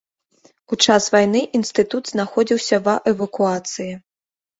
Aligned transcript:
У 0.75 0.77
час 0.85 1.03
вайны 1.15 1.41
інстытут 1.59 2.03
знаходзіўся 2.13 2.79
ва 2.87 2.95
эвакуацыі. 3.13 3.91